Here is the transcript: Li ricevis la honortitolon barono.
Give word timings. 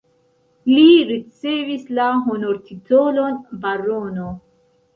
Li 0.69 0.85
ricevis 1.09 1.85
la 1.99 2.09
honortitolon 2.31 3.39
barono. 3.67 4.35